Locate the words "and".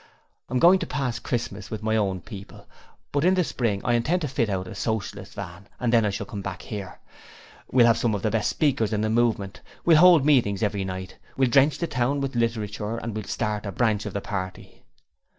5.79-5.93, 12.97-13.13